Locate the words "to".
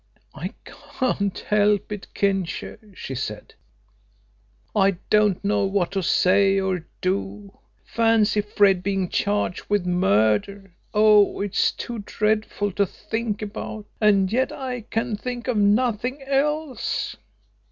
5.91-6.01, 12.71-12.85